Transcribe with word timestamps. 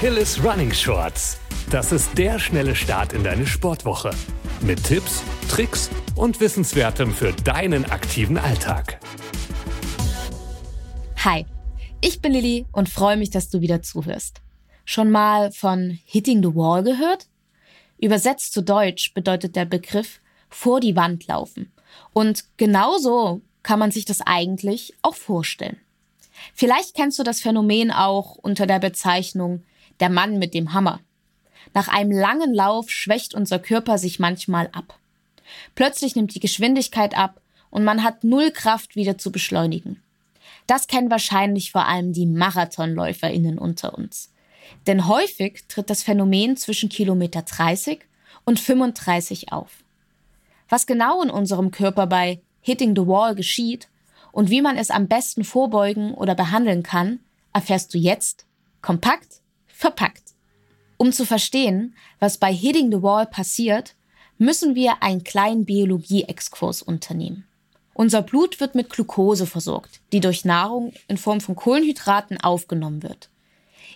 Achilles 0.00 0.42
Running 0.42 0.72
Shorts. 0.72 1.38
Das 1.68 1.92
ist 1.92 2.16
der 2.16 2.38
schnelle 2.38 2.74
Start 2.74 3.12
in 3.12 3.22
deine 3.22 3.46
Sportwoche. 3.46 4.12
Mit 4.62 4.82
Tipps, 4.82 5.22
Tricks 5.50 5.90
und 6.16 6.40
Wissenswertem 6.40 7.12
für 7.12 7.34
deinen 7.44 7.84
aktiven 7.84 8.38
Alltag. 8.38 8.98
Hi, 11.18 11.44
ich 12.00 12.22
bin 12.22 12.32
Lilly 12.32 12.64
und 12.72 12.88
freue 12.88 13.18
mich, 13.18 13.28
dass 13.28 13.50
du 13.50 13.60
wieder 13.60 13.82
zuhörst. 13.82 14.40
Schon 14.86 15.10
mal 15.10 15.52
von 15.52 15.98
Hitting 16.06 16.42
the 16.42 16.54
Wall 16.54 16.82
gehört? 16.82 17.26
Übersetzt 17.98 18.54
zu 18.54 18.62
Deutsch 18.62 19.12
bedeutet 19.12 19.54
der 19.54 19.66
Begriff 19.66 20.20
vor 20.48 20.80
die 20.80 20.96
Wand 20.96 21.26
laufen. 21.26 21.70
Und 22.14 22.46
genauso 22.56 23.42
kann 23.62 23.78
man 23.78 23.90
sich 23.90 24.06
das 24.06 24.22
eigentlich 24.22 24.94
auch 25.02 25.14
vorstellen. 25.14 25.78
Vielleicht 26.54 26.94
kennst 26.94 27.18
du 27.18 27.22
das 27.22 27.42
Phänomen 27.42 27.90
auch 27.90 28.36
unter 28.36 28.66
der 28.66 28.78
Bezeichnung 28.78 29.62
der 29.98 30.10
Mann 30.10 30.38
mit 30.38 30.54
dem 30.54 30.72
Hammer. 30.72 31.00
Nach 31.74 31.88
einem 31.88 32.12
langen 32.12 32.54
Lauf 32.54 32.90
schwächt 32.90 33.34
unser 33.34 33.58
Körper 33.58 33.98
sich 33.98 34.18
manchmal 34.18 34.68
ab. 34.72 34.98
Plötzlich 35.74 36.16
nimmt 36.16 36.34
die 36.34 36.40
Geschwindigkeit 36.40 37.16
ab 37.16 37.40
und 37.70 37.84
man 37.84 38.02
hat 38.02 38.24
null 38.24 38.50
Kraft 38.50 38.96
wieder 38.96 39.18
zu 39.18 39.32
beschleunigen. 39.32 40.02
Das 40.66 40.86
kennen 40.86 41.10
wahrscheinlich 41.10 41.72
vor 41.72 41.86
allem 41.86 42.12
die 42.12 42.26
Marathonläuferinnen 42.26 43.58
unter 43.58 43.96
uns. 43.96 44.32
Denn 44.86 45.08
häufig 45.08 45.64
tritt 45.68 45.90
das 45.90 46.02
Phänomen 46.02 46.56
zwischen 46.56 46.88
Kilometer 46.88 47.42
30 47.42 48.00
und 48.44 48.60
35 48.60 49.52
auf. 49.52 49.82
Was 50.68 50.86
genau 50.86 51.22
in 51.22 51.30
unserem 51.30 51.70
Körper 51.72 52.06
bei 52.06 52.40
Hitting 52.60 52.94
the 52.94 53.06
Wall 53.06 53.34
geschieht 53.34 53.88
und 54.32 54.50
wie 54.50 54.62
man 54.62 54.76
es 54.76 54.90
am 54.90 55.08
besten 55.08 55.44
vorbeugen 55.44 56.14
oder 56.14 56.34
behandeln 56.34 56.82
kann, 56.82 57.18
erfährst 57.52 57.92
du 57.92 57.98
jetzt 57.98 58.46
kompakt 58.80 59.39
verpackt. 59.80 60.34
Um 60.98 61.10
zu 61.10 61.24
verstehen, 61.24 61.94
was 62.18 62.36
bei 62.36 62.52
Hitting 62.52 62.92
the 62.92 63.02
Wall 63.02 63.24
passiert, 63.24 63.94
müssen 64.36 64.74
wir 64.74 65.02
einen 65.02 65.24
kleinen 65.24 65.64
Biologie-Exkurs 65.64 66.82
unternehmen. 66.82 67.46
Unser 67.94 68.20
Blut 68.22 68.60
wird 68.60 68.74
mit 68.74 68.90
Glucose 68.90 69.46
versorgt, 69.46 70.00
die 70.12 70.20
durch 70.20 70.44
Nahrung 70.44 70.92
in 71.08 71.16
Form 71.16 71.40
von 71.40 71.56
Kohlenhydraten 71.56 72.38
aufgenommen 72.38 73.02
wird. 73.02 73.30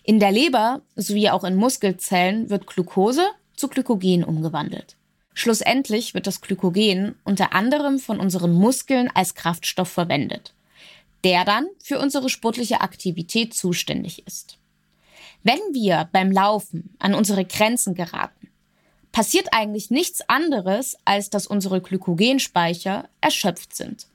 In 0.03 0.21
der 0.21 0.33
Leber 0.33 0.81
sowie 0.97 1.29
auch 1.29 1.45
in 1.45 1.55
Muskelzellen 1.55 2.49
wird 2.49 2.67
Glucose 2.67 3.27
zu 3.55 3.69
Glykogen 3.69 4.25
umgewandelt. 4.25 4.97
Schlussendlich 5.35 6.15
wird 6.15 6.27
das 6.27 6.41
Glykogen 6.41 7.17
unter 7.25 7.53
anderem 7.53 7.99
von 7.99 8.21
unseren 8.21 8.53
Muskeln 8.53 9.11
als 9.15 9.35
Kraftstoff 9.35 9.91
verwendet, 9.91 10.55
der 11.25 11.45
dann 11.45 11.67
für 11.83 11.99
unsere 11.99 12.31
sportliche 12.31 12.81
Aktivität 12.81 13.53
zuständig 13.53 14.27
ist. 14.27 14.59
Wenn 15.45 15.61
wir 15.73 16.09
beim 16.11 16.33
Laufen 16.33 16.97
an 16.99 17.15
unsere 17.15 17.45
Grenzen 17.45 17.95
geraten, 17.95 18.49
passiert 19.13 19.49
eigentlich 19.53 19.91
nichts 19.91 20.27
anderes, 20.27 20.97
als 21.05 21.29
dass 21.29 21.47
unsere 21.47 21.83
Glykogenspeicher 21.83 23.11
erschöpft 23.21 23.77
sind. 23.77 24.07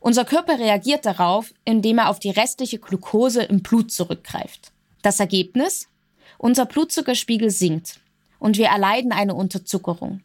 Unser 0.00 0.24
Körper 0.24 0.58
reagiert 0.58 1.04
darauf, 1.04 1.52
indem 1.66 1.98
er 1.98 2.08
auf 2.08 2.20
die 2.20 2.30
restliche 2.30 2.78
Glucose 2.78 3.42
im 3.42 3.60
Blut 3.60 3.92
zurückgreift. 3.92 4.72
Das 5.02 5.20
Ergebnis? 5.20 5.88
Unser 6.38 6.64
Blutzuckerspiegel 6.64 7.50
sinkt 7.50 8.00
und 8.38 8.56
wir 8.56 8.68
erleiden 8.68 9.12
eine 9.12 9.34
Unterzuckerung. 9.34 10.22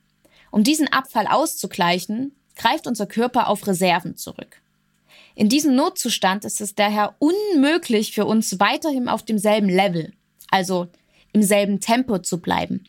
Um 0.50 0.64
diesen 0.64 0.88
Abfall 0.88 1.28
auszugleichen, 1.28 2.34
greift 2.56 2.88
unser 2.88 3.06
Körper 3.06 3.50
auf 3.50 3.68
Reserven 3.68 4.16
zurück. 4.16 4.62
In 5.36 5.50
diesem 5.50 5.76
Notzustand 5.76 6.46
ist 6.46 6.62
es 6.62 6.74
daher 6.74 7.16
unmöglich 7.20 8.14
für 8.14 8.26
uns 8.26 8.62
weiterhin 8.62 9.10
auf 9.10 9.24
demselben 9.24 9.70
Level, 9.70 10.14
also 10.52 10.88
im 11.34 11.42
selben 11.42 11.80
Tempo 11.80 12.20
zu 12.20 12.40
bleiben. 12.40 12.86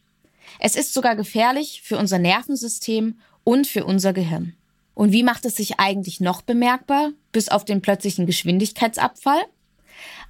Es 0.59 0.77
ist 0.77 0.93
sogar 0.93 1.17
gefährlich 1.17 1.81
für 1.83 1.97
unser 1.97 2.19
Nervensystem 2.19 3.19
und 3.45 3.67
für 3.67 3.85
unser 3.85 4.13
Gehirn. 4.13 4.55
Und 4.95 5.13
wie 5.13 5.23
macht 5.23 5.47
es 5.47 5.57
sich 5.57 5.81
eigentlich 5.81 6.21
noch 6.21 6.43
bemerkbar, 6.43 7.13
bis 7.33 7.49
auf 7.49 7.65
den 7.65 7.81
plötzlichen 7.81 8.27
Geschwindigkeitsabfall? 8.27 9.43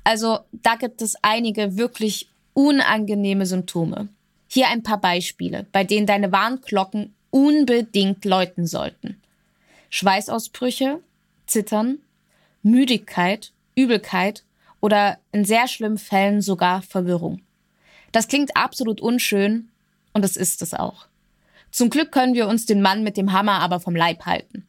Also 0.04 0.40
da 0.52 0.76
gibt 0.76 1.02
es 1.02 1.16
einige 1.22 1.76
wirklich 1.76 2.28
unangenehme 2.54 3.46
Symptome. 3.46 4.08
Hier 4.48 4.68
ein 4.68 4.82
paar 4.82 5.00
Beispiele, 5.00 5.66
bei 5.72 5.84
denen 5.84 6.06
deine 6.06 6.30
Warnglocken 6.30 7.14
unbedingt 7.30 8.24
läuten 8.24 8.66
sollten. 8.66 9.20
Schweißausbrüche, 9.90 11.00
Zittern, 11.46 11.98
Müdigkeit, 12.62 13.52
Übelkeit 13.74 14.44
oder 14.82 15.18
in 15.32 15.46
sehr 15.46 15.66
schlimmen 15.66 15.96
Fällen 15.96 16.42
sogar 16.42 16.82
Verwirrung. 16.82 17.40
Das 18.12 18.28
klingt 18.28 18.54
absolut 18.54 19.00
unschön 19.00 19.70
und 20.12 20.22
es 20.26 20.36
ist 20.36 20.60
es 20.60 20.74
auch. 20.74 21.06
Zum 21.70 21.88
Glück 21.88 22.12
können 22.12 22.34
wir 22.34 22.46
uns 22.46 22.66
den 22.66 22.82
Mann 22.82 23.02
mit 23.02 23.16
dem 23.16 23.32
Hammer 23.32 23.60
aber 23.60 23.80
vom 23.80 23.96
Leib 23.96 24.26
halten. 24.26 24.66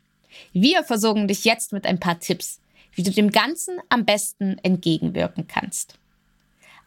Wir 0.53 0.85
versorgen 0.85 1.27
dich 1.27 1.43
jetzt 1.43 1.73
mit 1.73 1.85
ein 1.85 1.99
paar 1.99 2.21
Tipps, 2.21 2.61
wie 2.93 3.03
du 3.03 3.11
dem 3.11 3.31
Ganzen 3.31 3.79
am 3.89 4.05
besten 4.05 4.57
entgegenwirken 4.63 5.47
kannst. 5.47 5.95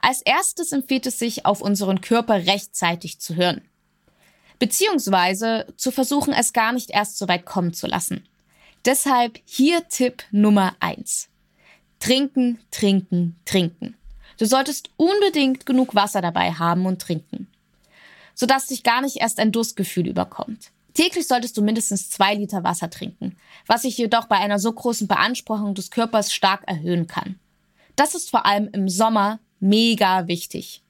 Als 0.01 0.23
erstes 0.23 0.73
empfiehlt 0.73 1.05
es 1.05 1.19
sich, 1.19 1.45
auf 1.45 1.61
unseren 1.61 2.01
Körper 2.01 2.47
rechtzeitig 2.47 3.19
zu 3.19 3.37
hören 3.37 3.61
beziehungsweise 4.59 5.67
zu 5.77 5.91
versuchen, 5.91 6.33
es 6.33 6.53
gar 6.53 6.73
nicht 6.73 6.91
erst 6.91 7.19
so 7.19 7.29
weit 7.29 7.45
kommen 7.45 7.73
zu 7.73 7.87
lassen. 7.87 8.27
Deshalb 8.85 9.41
hier 9.45 9.87
Tipp 9.89 10.23
Nummer 10.31 10.77
eins: 10.81 11.29
Trinken, 11.99 12.59
trinken, 12.71 13.37
trinken. 13.45 13.97
Du 14.39 14.47
solltest 14.47 14.91
unbedingt 14.97 15.67
genug 15.67 15.95
Wasser 15.95 16.21
dabei 16.21 16.53
haben 16.53 16.87
und 16.87 17.01
trinken, 17.01 17.49
sodass 18.35 18.67
dich 18.67 18.83
gar 18.83 19.01
nicht 19.01 19.17
erst 19.17 19.39
ein 19.39 19.53
Durstgefühl 19.53 20.07
überkommt. 20.07 20.71
Täglich 20.95 21.27
solltest 21.27 21.57
du 21.57 21.63
mindestens 21.63 22.09
zwei 22.11 22.35
Liter 22.35 22.65
Wasser 22.65 22.89
trinken, 22.89 23.37
was 23.67 23.83
sich 23.83 23.99
jedoch 23.99 24.27
bei 24.27 24.37
einer 24.37 24.59
so 24.59 24.73
großen 24.73 25.07
Beanspruchung 25.07 25.75
des 25.75 25.91
Körpers 25.91 26.33
stark 26.33 26.63
erhöhen 26.67 27.07
kann. 27.07 27.39
Das 27.97 28.15
ist 28.15 28.31
vor 28.31 28.47
allem 28.47 28.69
im 28.73 28.89
Sommer 28.89 29.41
mega 29.61 30.27
wichtig. 30.27 30.83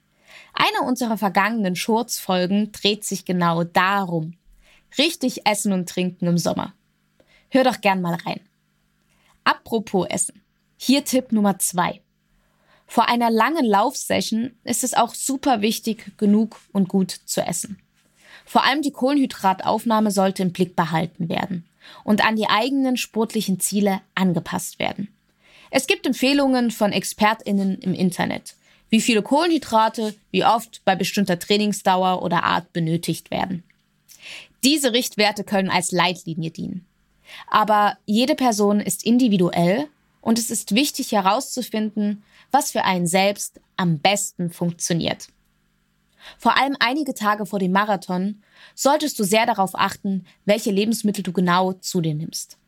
Eine 0.52 0.86
unserer 0.86 1.18
vergangenen 1.18 1.76
Shorts-Folgen 1.76 2.72
dreht 2.72 3.04
sich 3.04 3.24
genau 3.24 3.64
darum. 3.64 4.34
Richtig 4.96 5.46
essen 5.46 5.72
und 5.72 5.88
trinken 5.88 6.26
im 6.26 6.38
Sommer. 6.38 6.72
Hör 7.48 7.64
doch 7.64 7.80
gern 7.80 8.00
mal 8.00 8.14
rein. 8.14 8.40
Apropos 9.44 10.06
Essen. 10.08 10.42
Hier 10.76 11.04
Tipp 11.04 11.32
Nummer 11.32 11.58
zwei. 11.58 12.00
Vor 12.86 13.08
einer 13.08 13.30
langen 13.30 13.64
Laufsession 13.64 14.52
ist 14.64 14.84
es 14.84 14.94
auch 14.94 15.14
super 15.14 15.60
wichtig, 15.60 16.12
genug 16.18 16.60
und 16.72 16.88
gut 16.88 17.10
zu 17.10 17.40
essen. 17.40 17.78
Vor 18.44 18.64
allem 18.64 18.82
die 18.82 18.92
Kohlenhydrataufnahme 18.92 20.10
sollte 20.10 20.42
im 20.42 20.52
Blick 20.52 20.76
behalten 20.76 21.28
werden 21.28 21.64
und 22.04 22.24
an 22.24 22.36
die 22.36 22.48
eigenen 22.48 22.96
sportlichen 22.96 23.58
Ziele 23.58 24.00
angepasst 24.14 24.78
werden. 24.78 25.08
Es 25.70 25.86
gibt 25.86 26.06
Empfehlungen 26.06 26.70
von 26.70 26.92
ExpertInnen 26.92 27.78
im 27.78 27.92
Internet 27.92 28.54
wie 28.90 29.00
viele 29.00 29.22
Kohlenhydrate, 29.22 30.14
wie 30.30 30.44
oft 30.44 30.82
bei 30.84 30.94
bestimmter 30.94 31.38
Trainingsdauer 31.38 32.22
oder 32.22 32.44
Art 32.44 32.72
benötigt 32.72 33.30
werden. 33.30 33.64
Diese 34.64 34.92
Richtwerte 34.92 35.44
können 35.44 35.70
als 35.70 35.92
Leitlinie 35.92 36.50
dienen. 36.50 36.86
Aber 37.48 37.98
jede 38.06 38.34
Person 38.34 38.80
ist 38.80 39.04
individuell 39.04 39.88
und 40.26 40.40
es 40.40 40.50
ist 40.50 40.74
wichtig 40.74 41.12
herauszufinden, 41.12 42.24
was 42.50 42.72
für 42.72 42.82
einen 42.82 43.06
selbst 43.06 43.60
am 43.76 44.00
besten 44.00 44.50
funktioniert. 44.50 45.28
Vor 46.36 46.58
allem 46.58 46.74
einige 46.80 47.14
Tage 47.14 47.46
vor 47.46 47.60
dem 47.60 47.70
Marathon 47.70 48.42
solltest 48.74 49.20
du 49.20 49.22
sehr 49.22 49.46
darauf 49.46 49.76
achten, 49.76 50.26
welche 50.44 50.72
Lebensmittel 50.72 51.22
du 51.22 51.32
genau 51.32 51.74
zu 51.74 52.00
dir 52.00 52.14
nimmst. 52.14 52.58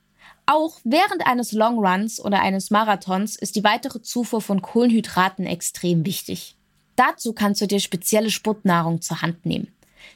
Auch 0.46 0.78
während 0.84 1.26
eines 1.26 1.50
Longruns 1.50 2.20
oder 2.20 2.42
eines 2.42 2.70
Marathons 2.70 3.34
ist 3.34 3.56
die 3.56 3.64
weitere 3.64 4.02
Zufuhr 4.02 4.40
von 4.40 4.62
Kohlenhydraten 4.62 5.44
extrem 5.44 6.06
wichtig. 6.06 6.54
Dazu 6.94 7.32
kannst 7.32 7.60
du 7.60 7.66
dir 7.66 7.80
spezielle 7.80 8.30
Sportnahrung 8.30 9.02
zur 9.02 9.20
Hand 9.20 9.44
nehmen, 9.44 9.72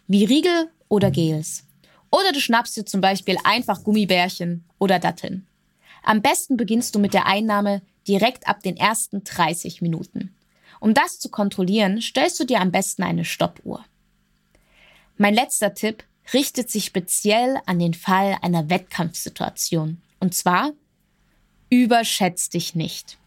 wie 0.06 0.24
Riegel 0.24 0.70
oder 0.88 1.10
Gels. 1.10 1.64
Oder 2.12 2.30
du 2.30 2.40
schnappst 2.40 2.76
dir 2.76 2.86
zum 2.86 3.00
Beispiel 3.00 3.36
einfach 3.42 3.82
Gummibärchen 3.82 4.62
oder 4.78 5.00
Datteln. 5.00 5.48
Am 6.02 6.22
besten 6.22 6.56
beginnst 6.56 6.94
du 6.94 6.98
mit 6.98 7.14
der 7.14 7.26
Einnahme 7.26 7.82
direkt 8.08 8.48
ab 8.48 8.62
den 8.62 8.76
ersten 8.76 9.24
30 9.24 9.82
Minuten. 9.82 10.34
Um 10.80 10.94
das 10.94 11.20
zu 11.20 11.28
kontrollieren, 11.28 12.00
stellst 12.00 12.40
du 12.40 12.44
dir 12.44 12.60
am 12.60 12.72
besten 12.72 13.04
eine 13.04 13.24
Stoppuhr. 13.24 13.84
Mein 15.16 15.34
letzter 15.34 15.74
Tipp 15.74 16.04
richtet 16.32 16.70
sich 16.70 16.84
speziell 16.84 17.60
an 17.66 17.78
den 17.78 17.94
Fall 17.94 18.36
einer 18.42 18.68
Wettkampfsituation. 18.68 20.00
Und 20.18 20.34
zwar, 20.34 20.72
überschätz 21.70 22.48
dich 22.48 22.74
nicht. 22.74 23.18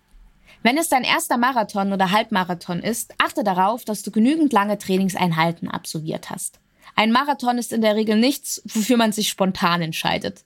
Wenn 0.63 0.77
es 0.77 0.89
dein 0.89 1.03
erster 1.03 1.37
Marathon 1.37 1.93
oder 1.93 2.11
Halbmarathon 2.11 2.79
ist, 2.79 3.13
achte 3.19 3.43
darauf, 3.43 3.85
dass 3.85 4.01
du 4.01 4.11
genügend 4.11 4.51
lange 4.51 4.77
Trainingseinheiten 4.77 5.69
absolviert 5.69 6.29
hast. 6.29 6.59
Ein 6.95 7.11
Marathon 7.11 7.57
ist 7.57 7.71
in 7.71 7.81
der 7.81 7.95
Regel 7.95 8.17
nichts, 8.17 8.61
wofür 8.65 8.97
man 8.97 9.11
sich 9.11 9.29
spontan 9.29 9.81
entscheidet, 9.81 10.43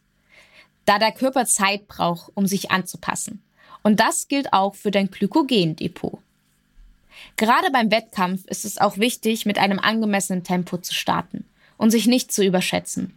da 0.89 0.97
der 0.97 1.11
Körper 1.11 1.45
Zeit 1.45 1.87
braucht, 1.87 2.31
um 2.33 2.47
sich 2.47 2.71
anzupassen. 2.71 3.43
Und 3.83 3.99
das 3.99 4.27
gilt 4.27 4.53
auch 4.53 4.73
für 4.73 4.89
dein 4.89 5.11
Glykogendepot. 5.11 6.17
Gerade 7.37 7.69
beim 7.71 7.91
Wettkampf 7.91 8.43
ist 8.47 8.65
es 8.65 8.79
auch 8.79 8.97
wichtig, 8.97 9.45
mit 9.45 9.59
einem 9.59 9.77
angemessenen 9.77 10.43
Tempo 10.43 10.79
zu 10.79 10.95
starten 10.95 11.45
und 11.77 11.91
sich 11.91 12.07
nicht 12.07 12.31
zu 12.31 12.43
überschätzen 12.43 13.15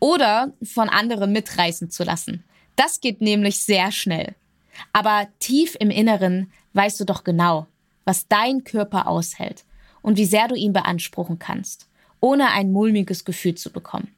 oder 0.00 0.52
von 0.62 0.90
anderen 0.90 1.32
mitreißen 1.32 1.90
zu 1.90 2.04
lassen. 2.04 2.44
Das 2.76 3.00
geht 3.00 3.22
nämlich 3.22 3.64
sehr 3.64 3.90
schnell. 3.90 4.34
Aber 4.92 5.26
tief 5.38 5.78
im 5.80 5.88
Inneren 5.88 6.52
weißt 6.74 7.00
du 7.00 7.06
doch 7.06 7.24
genau, 7.24 7.66
was 8.04 8.28
dein 8.28 8.64
Körper 8.64 9.08
aushält 9.08 9.64
und 10.02 10.18
wie 10.18 10.26
sehr 10.26 10.46
du 10.48 10.56
ihn 10.56 10.74
beanspruchen 10.74 11.38
kannst, 11.38 11.88
ohne 12.20 12.50
ein 12.50 12.70
mulmiges 12.70 13.24
Gefühl 13.24 13.54
zu 13.54 13.70
bekommen. 13.70 14.14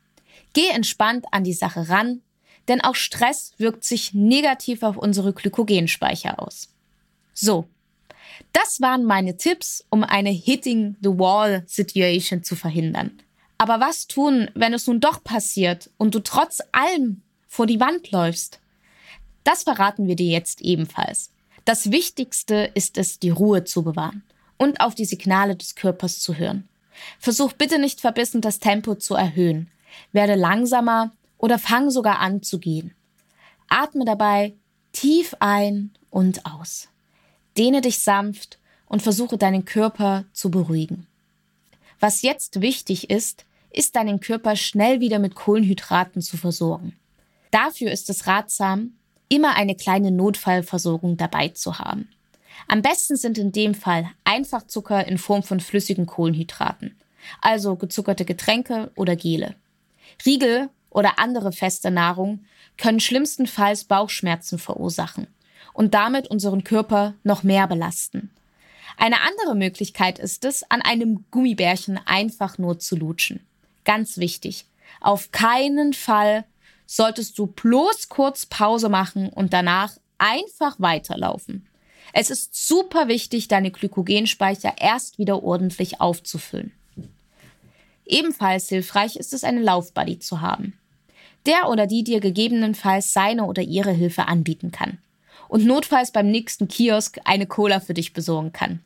Geh 0.55 0.71
entspannt 0.71 1.27
an 1.31 1.45
die 1.45 1.53
Sache 1.53 1.89
ran, 1.89 2.23
denn 2.69 2.81
auch 2.81 2.95
Stress 2.95 3.53
wirkt 3.59 3.85
sich 3.85 4.15
negativ 4.15 4.83
auf 4.83 4.97
unsere 4.97 5.33
Glykogenspeicher 5.33 6.43
aus. 6.43 6.69
So, 7.33 7.69
das 8.53 8.81
waren 8.81 9.05
meine 9.05 9.37
Tipps, 9.37 9.85
um 9.91 10.03
eine 10.05 10.31
Hitting 10.31 10.97
the 11.01 11.11
Wall 11.11 11.63
Situation 11.67 12.43
zu 12.43 12.57
verhindern. 12.57 13.19
Aber 13.59 13.81
was 13.81 14.07
tun, 14.07 14.51
wenn 14.55 14.75
es 14.75 14.87
nun 14.87 15.01
doch 15.01 15.23
passiert 15.25 15.91
und 15.97 16.15
du 16.15 16.21
trotz 16.21 16.61
allem 16.73 17.23
vor 17.47 17.67
die 17.67 17.81
Wand 17.81 18.11
läufst? 18.11 18.61
Das 19.45 19.63
verraten 19.63 20.07
wir 20.09 20.17
dir 20.17 20.31
jetzt 20.31 20.61
ebenfalls. 20.61 21.31
Das 21.65 21.91
Wichtigste 21.91 22.71
ist 22.75 22.99
es, 22.99 23.19
die 23.19 23.31
Ruhe 23.31 23.65
zu 23.65 23.83
bewahren 23.83 24.23
und 24.57 24.81
auf 24.81 24.95
die 24.95 25.05
Signale 25.05 25.57
des 25.57 25.75
Körpers 25.75 26.21
zu 26.21 26.37
hören. 26.37 26.69
Versuch 27.19 27.53
bitte 27.53 27.79
nicht 27.79 28.01
verbissen, 28.01 28.41
das 28.41 28.59
Tempo 28.59 28.95
zu 28.95 29.15
erhöhen. 29.15 29.71
Werde 30.13 30.35
langsamer 30.35 31.13
oder 31.39 31.59
fang 31.59 31.91
sogar 31.91 32.19
an 32.21 32.43
zu 32.43 32.59
gehen. 32.59 32.95
Atme 33.69 34.05
dabei 34.05 34.55
tief 34.93 35.35
ein 35.41 35.91
und 36.11 36.47
aus. 36.47 36.89
Dehne 37.57 37.81
dich 37.81 37.99
sanft 38.01 38.59
und 38.87 39.03
versuche 39.03 39.39
deinen 39.39 39.65
Körper 39.65 40.25
zu 40.33 40.51
beruhigen. 40.51 41.07
Was 42.01 42.23
jetzt 42.23 42.61
wichtig 42.61 43.11
ist, 43.11 43.45
ist 43.71 43.97
deinen 43.97 44.21
Körper 44.21 44.57
schnell 44.57 45.01
wieder 45.01 45.19
mit 45.19 45.35
Kohlenhydraten 45.35 46.23
zu 46.23 46.37
versorgen. 46.37 46.97
Dafür 47.51 47.91
ist 47.91 48.09
es 48.11 48.27
ratsam, 48.27 48.93
immer 49.29 49.57
eine 49.57 49.75
kleine 49.75 50.11
Notfallversorgung 50.11 51.17
dabei 51.17 51.49
zu 51.49 51.79
haben. 51.79 52.09
Am 52.69 52.83
besten 52.83 53.17
sind 53.17 53.39
in 53.39 53.53
dem 53.53 53.75
Fall 53.75 54.09
Einfachzucker 54.25 55.07
in 55.07 55.19
Form 55.19 55.43
von 55.43 55.61
flüssigen 55.61 56.07
Kohlenhydraten, 56.07 56.97
also 57.41 57.77
gezuckerte 57.77 58.25
Getränke 58.25 58.91
oder 58.97 59.15
Gele. 59.17 59.55
Riegel 60.25 60.71
oder 60.97 61.19
andere 61.19 61.53
feste 61.53 61.91
Nahrung 61.91 62.47
können 62.79 63.01
schlimmstenfalls 63.01 63.85
Bauchschmerzen 63.85 64.59
verursachen 64.59 65.27
und 65.75 65.93
damit 65.93 66.29
unseren 66.29 66.65
Körper 66.65 67.13
noch 67.23 67.43
mehr 67.43 67.67
belasten. 67.67 68.31
Eine 68.97 69.21
andere 69.21 69.55
Möglichkeit 69.55 70.19
ist 70.19 70.47
es, 70.47 70.69
an 70.71 70.81
einem 70.81 71.27
Gummibärchen 71.31 72.01
einfach 72.07 72.57
nur 72.57 72.79
zu 72.79 72.97
lutschen. 72.97 73.47
Ganz 73.85 74.17
wichtig. 74.17 74.65
Auf 75.03 75.33
keinen 75.33 75.93
Fall 75.93 76.45
solltest 76.87 77.39
du 77.39 77.47
bloß 77.47 78.09
kurz 78.09 78.47
Pause 78.47 78.89
machen 78.89 79.29
und 79.29 79.53
danach 79.53 79.93
einfach 80.17 80.77
weiterlaufen. 80.81 81.67
Es 82.15 82.31
ist 82.31 82.67
super 82.67 83.07
wichtig, 83.07 83.49
deine 83.49 83.71
Glykogenspeicher 83.71 84.77
erst 84.79 85.19
wieder 85.19 85.43
ordentlich 85.43 86.01
aufzufüllen. 86.01 86.73
Ebenfalls 88.07 88.71
hilfreich 88.71 89.17
ist 89.17 89.35
es, 89.35 89.45
eine 89.45 89.61
Laufbuddy 89.61 90.21
zu 90.21 90.41
haben. 90.41 90.73
Der 91.47 91.69
oder 91.69 91.87
die 91.87 92.05
dir 92.05 92.21
gegebenenfalls 92.21 93.13
seine 93.13 93.45
oder 93.45 93.63
ihre 93.63 93.93
Hilfe 93.93 94.27
anbieten 94.27 94.73
kann. 94.73 94.99
Und 95.49 95.65
notfalls 95.65 96.11
beim 96.11 96.29
nächsten 96.31 96.67
Kiosk 96.67 97.19
eine 97.25 97.47
Cola 97.47 97.81
für 97.81 97.95
dich 97.95 98.13
besorgen 98.13 98.53
kann. 98.53 98.81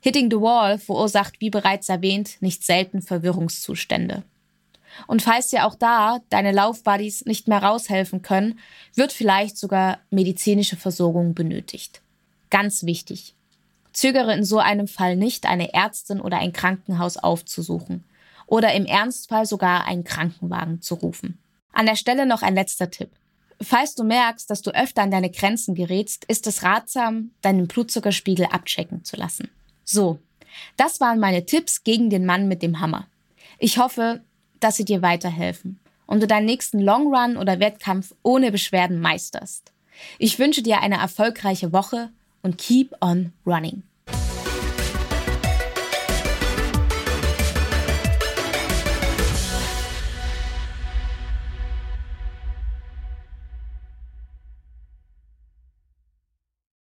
Hitting 0.00 0.30
the 0.30 0.40
Wall 0.40 0.78
verursacht, 0.78 1.40
wie 1.40 1.50
bereits 1.50 1.88
erwähnt, 1.88 2.38
nicht 2.40 2.64
selten 2.64 3.02
Verwirrungszustände. 3.02 4.24
Und 5.06 5.22
falls 5.22 5.48
dir 5.48 5.64
auch 5.64 5.76
da 5.76 6.18
deine 6.28 6.52
Laufbuddies 6.52 7.24
nicht 7.24 7.46
mehr 7.46 7.62
raushelfen 7.62 8.20
können, 8.20 8.58
wird 8.94 9.12
vielleicht 9.12 9.56
sogar 9.56 10.00
medizinische 10.10 10.76
Versorgung 10.76 11.34
benötigt. 11.34 12.02
Ganz 12.50 12.84
wichtig. 12.84 13.34
Zögere 13.92 14.34
in 14.34 14.44
so 14.44 14.58
einem 14.58 14.88
Fall 14.88 15.16
nicht, 15.16 15.46
eine 15.46 15.72
Ärztin 15.72 16.20
oder 16.20 16.38
ein 16.38 16.52
Krankenhaus 16.52 17.16
aufzusuchen 17.16 18.04
oder 18.46 18.74
im 18.74 18.86
Ernstfall 18.86 19.46
sogar 19.46 19.86
einen 19.86 20.04
Krankenwagen 20.04 20.82
zu 20.82 20.94
rufen. 20.96 21.38
An 21.72 21.86
der 21.86 21.96
Stelle 21.96 22.26
noch 22.26 22.42
ein 22.42 22.54
letzter 22.54 22.90
Tipp. 22.90 23.10
Falls 23.60 23.94
du 23.94 24.04
merkst, 24.04 24.50
dass 24.50 24.62
du 24.62 24.74
öfter 24.74 25.02
an 25.02 25.10
deine 25.10 25.30
Grenzen 25.30 25.74
gerätst, 25.74 26.24
ist 26.26 26.46
es 26.46 26.62
ratsam, 26.62 27.30
deinen 27.42 27.68
Blutzuckerspiegel 27.68 28.46
abchecken 28.46 29.04
zu 29.04 29.16
lassen. 29.16 29.50
So, 29.84 30.18
das 30.76 31.00
waren 31.00 31.20
meine 31.20 31.46
Tipps 31.46 31.84
gegen 31.84 32.10
den 32.10 32.26
Mann 32.26 32.48
mit 32.48 32.62
dem 32.62 32.80
Hammer. 32.80 33.06
Ich 33.58 33.78
hoffe, 33.78 34.22
dass 34.60 34.76
sie 34.76 34.84
dir 34.84 35.02
weiterhelfen 35.02 35.78
und 36.06 36.20
du 36.22 36.26
deinen 36.26 36.46
nächsten 36.46 36.80
Long 36.80 37.14
Run 37.14 37.36
oder 37.36 37.60
Wettkampf 37.60 38.14
ohne 38.22 38.52
Beschwerden 38.52 39.00
meisterst. 39.00 39.72
Ich 40.18 40.38
wünsche 40.38 40.62
dir 40.62 40.80
eine 40.80 40.96
erfolgreiche 40.96 41.72
Woche 41.72 42.10
und 42.42 42.58
keep 42.58 42.94
on 43.00 43.32
running. 43.46 43.82